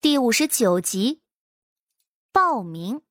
[0.00, 1.22] 第五十九集，
[2.30, 3.02] 报名。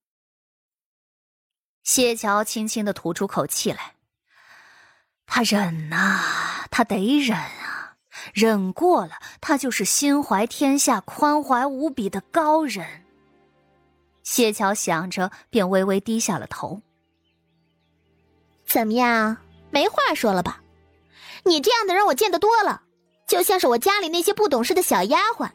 [1.83, 3.95] 谢桥轻轻的吐出口气来，
[5.25, 7.97] 他忍呐，他得忍啊，
[8.33, 13.03] 忍过了，他就是心怀天下、宽怀无比的高人。
[14.23, 16.81] 谢桥想着，便微微低下了头。
[18.65, 19.35] 怎么样，
[19.71, 20.63] 没话说了吧？
[21.43, 22.83] 你这样的人我见得多了，
[23.27, 25.51] 就像是我家里那些不懂事的小丫鬟。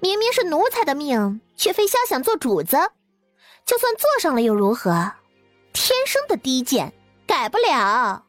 [0.00, 2.76] 明明是奴才的命，却非瞎想做主子。
[3.64, 5.12] 就算做上了又如何？
[5.72, 6.92] 天生的低贱，
[7.26, 8.24] 改不了。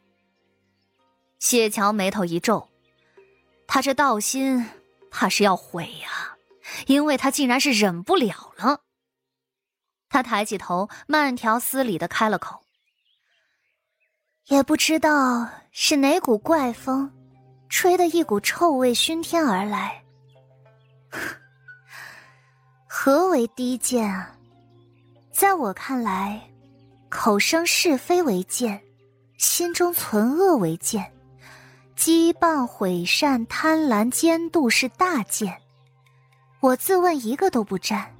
[1.39, 2.67] 谢桥眉头一皱，
[3.65, 4.69] 他这道心
[5.09, 6.35] 怕是要毁呀，
[6.87, 8.81] 因为他竟然是忍不了了。
[10.09, 12.59] 他抬起头，慢条斯理的开了口
[14.49, 17.09] ：“也不知道是哪股怪风，
[17.69, 20.03] 吹得一股臭味熏天而来。
[22.91, 24.35] ”何为低贱啊？
[25.31, 26.41] 在我看来，
[27.07, 28.81] 口生是非为贱，
[29.37, 31.05] 心中存恶为贱，
[31.95, 35.55] 羁绊毁善贪婪奸妒是大贱。
[36.61, 38.11] 我自问一个都不占，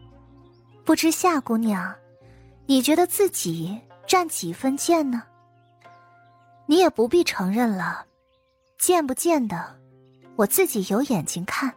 [0.86, 1.92] 不知夏姑娘，
[2.68, 5.24] 你觉得自己占几分贱呢？
[6.68, 8.06] 你也不必承认了，
[8.78, 9.76] 贱不贱的，
[10.36, 11.74] 我自己有眼睛看。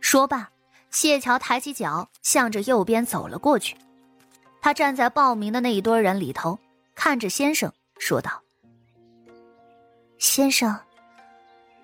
[0.00, 0.48] 说罢。
[0.90, 3.76] 谢桥抬起脚，向着右边走了过去。
[4.60, 6.58] 他站在报名的那一堆人里头，
[6.94, 8.42] 看着先生说道
[10.18, 10.78] ：“先生，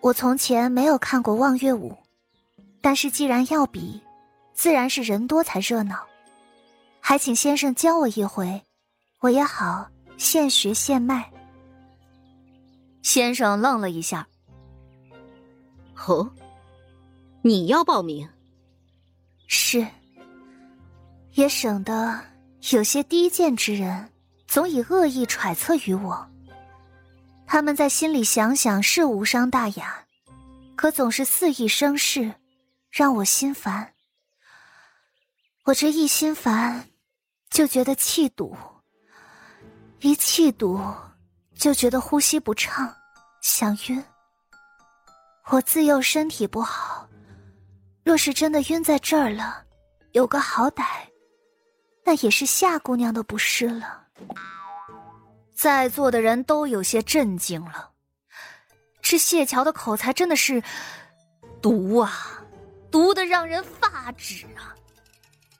[0.01, 1.97] 我从前没有看过望月舞，
[2.83, 4.03] 但是既然要比，
[4.53, 6.07] 自然是人多才热闹。
[7.01, 8.61] 还请先生教我一回，
[9.21, 11.33] 我也好现学现卖。”
[13.03, 14.27] 先生愣了一下
[16.07, 16.29] ：“哦，
[17.41, 18.29] 你要报名？”
[19.47, 19.87] 是，
[21.33, 22.21] 也省得
[22.73, 24.11] 有些低贱之人
[24.47, 26.27] 总以恶意揣测于我。
[27.47, 30.05] 他们在心里想想是无伤大雅，
[30.75, 32.35] 可总是肆意生事，
[32.91, 33.93] 让我心烦。
[35.65, 36.89] 我这一心烦，
[37.51, 38.56] 就觉得气堵；
[40.01, 40.81] 一气堵，
[41.55, 42.93] 就觉得呼吸不畅，
[43.41, 44.05] 想晕。
[45.51, 47.09] 我自幼身体不好。
[48.06, 49.65] 若是真的晕在这儿了，
[50.12, 50.84] 有个好歹，
[52.05, 54.00] 那也是夏姑娘的不是了。
[55.56, 57.91] 在座的人都有些震惊了，
[59.03, 60.62] 这谢桥的口才真的是
[61.61, 62.44] 毒啊，
[62.93, 64.71] 毒的让人发指啊！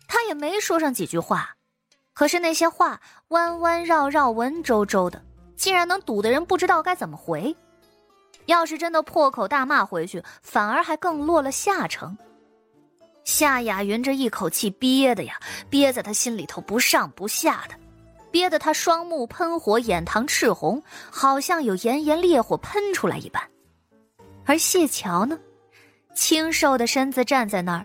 [0.07, 1.57] 他也没说上几句话，
[2.15, 5.21] 可是那些话弯弯绕绕、文绉绉的，
[5.57, 7.57] 竟然能堵得人不知道该怎么回。
[8.45, 12.17] 要是真的破口大骂回去，反而还更落了下乘。
[13.27, 15.35] 夏雅云这一口气憋的呀，
[15.69, 17.75] 憋在他心里头不上不下的，
[18.31, 23.43] 憋得他双目喷火，眼膛赤红，好像有炎炎烈火喷出来一般。
[24.45, 25.37] 而谢桥呢，
[26.15, 27.85] 清瘦的身子站在那儿，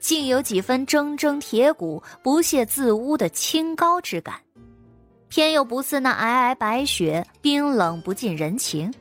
[0.00, 4.34] 竟有几分铮铮铁骨、不屑自污的清高之感，
[5.28, 8.92] 偏又不似那皑皑白雪冰冷不近人情，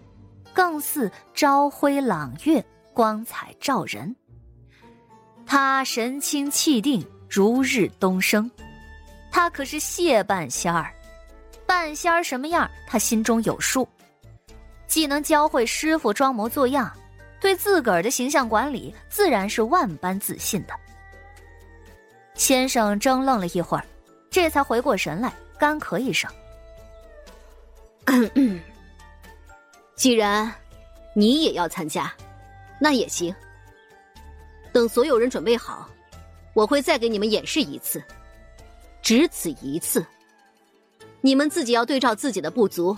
[0.54, 2.64] 更似朝晖朗月，
[2.94, 4.16] 光彩照人。
[5.52, 8.50] 他神清气定，如日东升。
[9.32, 10.94] 他可是谢半仙儿，
[11.66, 13.90] 半仙儿什么样，他心中有数。
[14.86, 16.96] 既能教会师傅装模作样，
[17.42, 20.74] 对自个儿的形象管理自然是万般自信的。
[22.36, 23.84] 先生怔愣了一会儿，
[24.30, 26.32] 这才回过神来，干咳一声
[29.98, 30.54] ：“既然
[31.16, 32.14] 你也要参加，
[32.80, 33.34] 那也行。”
[34.79, 35.90] 等所有人准备好，
[36.53, 38.01] 我会再给你们演示一次，
[39.01, 40.06] 只此一次。
[41.19, 42.95] 你们自己要对照自己的不足，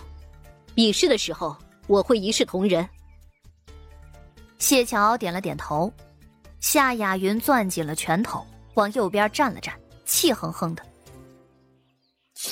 [0.76, 2.88] 比试的时候我会一视同仁。
[4.60, 5.92] 谢桥点了点头，
[6.60, 8.46] 夏雅云攥紧了拳头，
[8.76, 9.74] 往右边站了站，
[10.06, 10.86] 气哼哼的：“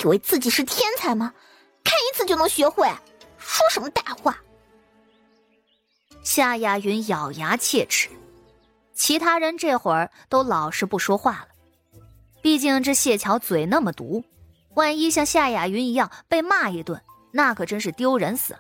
[0.02, 1.32] 以为自己是天才吗？
[1.84, 2.88] 看一次就能学会？
[3.38, 4.36] 说什么大话！”
[6.26, 8.10] 夏雅云咬牙切齿。
[9.00, 12.02] 其他人这会儿都老实不说话了，
[12.42, 14.22] 毕竟这谢桥嘴那么毒，
[14.76, 17.02] 万一像夏雅云一样被骂一顿，
[17.32, 18.60] 那可真是丢人死了。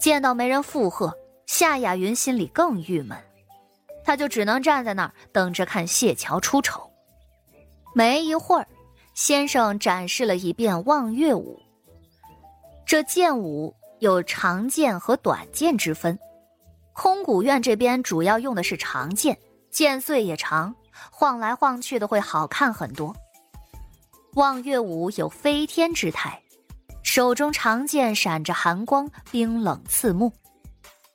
[0.00, 1.14] 见到没人附和，
[1.44, 3.16] 夏雅云心里更郁闷，
[4.06, 6.90] 他就只能站在那儿等着看谢桥出丑。
[7.92, 8.66] 没一会儿，
[9.12, 11.60] 先生展示了一遍望月舞。
[12.86, 16.18] 这剑舞有长剑和短剑之分。
[16.94, 19.36] 空谷院这边主要用的是长剑，
[19.70, 20.74] 剑穗也长，
[21.10, 23.14] 晃来晃去的会好看很多。
[24.34, 26.40] 望月舞有飞天之态，
[27.02, 30.32] 手中长剑闪着寒光，冰冷刺目。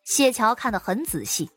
[0.04, 1.50] 谢桥看得很仔细，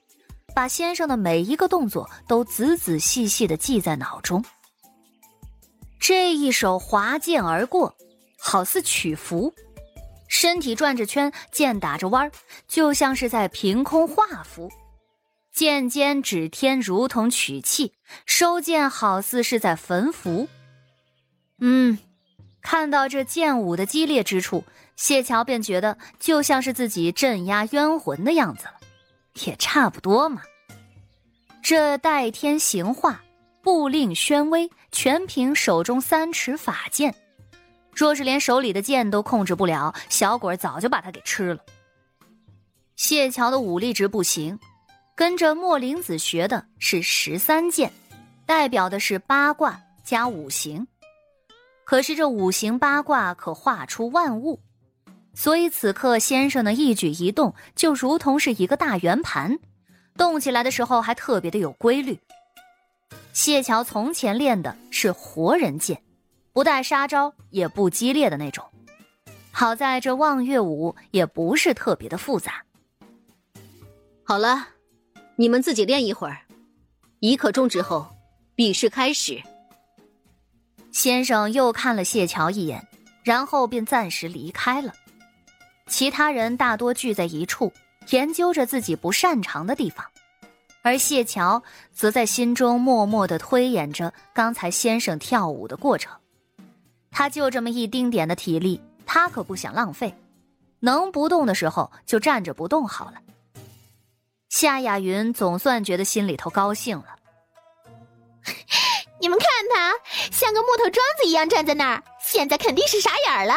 [0.54, 4.44] 把先生的每一个动作都仔仔细细的记在脑中。
[5.98, 7.94] 这一手划剑而过，
[8.38, 9.52] 好似曲符，
[10.32, 12.32] 身体转着圈，剑打着弯儿，
[12.66, 14.72] 就像是在凭空画符。
[15.52, 17.92] 剑尖指天，如同取气；
[18.24, 20.48] 收剑好似是在焚符。
[21.60, 21.98] 嗯。
[22.62, 24.64] 看到这剑舞的激烈之处，
[24.96, 28.74] 谢桥便觉得就像是自己镇压冤魂的样子了，
[29.44, 30.40] 也差不多嘛。
[31.62, 33.22] 这代天行化，
[33.62, 37.14] 布令宣威，全凭手中三尺法剑。
[37.94, 41.60] 若是连手里的剑都控制不了，小鬼早就把他给吃了。
[42.96, 44.58] 谢桥的武力值不行，
[45.14, 47.92] 跟着莫灵子学的是十三剑，
[48.46, 50.86] 代表的是八卦加五行。
[51.84, 54.58] 可是这五行八卦可画出万物，
[55.34, 59.58] 所以此刻先生的一举一动就如同是一个大圆盘，
[60.16, 62.18] 动起来的时候还特别的有规律。
[63.32, 66.00] 谢桥从前练的是活人剑，
[66.52, 68.64] 不带杀招，也不激烈的那种。
[69.50, 72.62] 好在这望月舞也不是特别的复杂。
[74.24, 74.68] 好了，
[75.36, 76.38] 你们自己练一会儿，
[77.20, 78.06] 一刻钟之后，
[78.54, 79.42] 比试开始。
[80.90, 82.86] 先生又看了谢桥一眼，
[83.22, 84.92] 然后便暂时离开了。
[85.86, 87.72] 其他人大多聚在一处，
[88.10, 90.06] 研究着自己不擅长的地方，
[90.82, 91.62] 而谢桥
[91.92, 96.14] 则在心中默默的推演着刚才先生跳舞的过程。
[97.12, 100.12] 他就这么一丁点的体力，他可不想浪费，
[100.80, 103.18] 能不动的时候就站着不动好了。
[104.48, 107.16] 夏雅云总算觉得心里头高兴了。
[109.20, 109.94] 你们看他
[110.32, 113.54] 像个木头桩子一样站在那儿，现在肯定是傻眼了。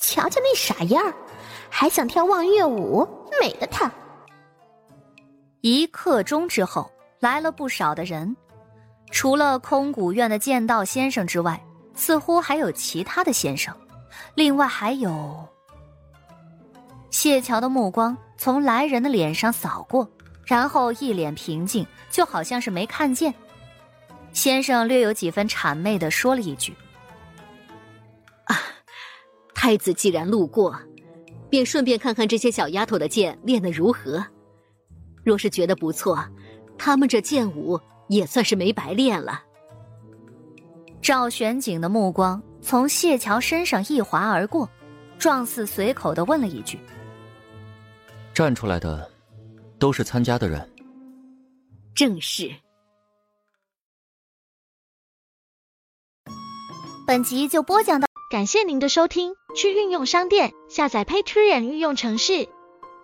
[0.00, 1.14] 瞧瞧那傻样儿，
[1.70, 3.06] 还想跳望月舞，
[3.40, 3.90] 美的他。
[5.60, 6.90] 一刻钟之后，
[7.20, 8.36] 来了不少的人，
[9.10, 11.60] 除了空谷院的剑道先生之外，
[11.96, 13.74] 似乎还有其他的先生。
[14.34, 15.46] 另外还有
[17.10, 20.08] 谢桥的目光从来人的脸上扫过，
[20.44, 23.34] 然后一脸平静，就好像是没看见。
[24.32, 26.74] 先生略有几分谄媚的说了一句
[28.44, 28.56] ：“啊，
[29.54, 30.78] 太子既然路过，
[31.48, 34.24] 便顺便看看这些小丫头的剑练得如何。
[35.24, 36.22] 若是觉得不错，
[36.76, 39.42] 他们这剑舞也算是没白练了。”
[41.06, 44.68] 赵玄景的目光从谢桥身上一划而过，
[45.20, 46.80] 状似随口的问了一句
[48.34, 49.08] ：“站出来的，
[49.78, 50.68] 都是参加的人。”
[51.94, 52.50] 正是。
[57.06, 59.36] 本集就播讲到，感谢您的收听。
[59.54, 62.48] 去运用商店下载 Patreon 运用城市，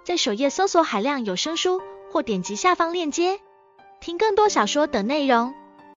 [0.02, 3.38] 在首页搜索海量有声书，或点击下方链接
[4.00, 5.54] 听更多小说等内容。